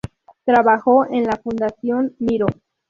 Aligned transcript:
Trabajó 0.45 1.05
en 1.05 1.25
la 1.27 1.35
Fundación 1.37 2.15
Miró. 2.17 2.47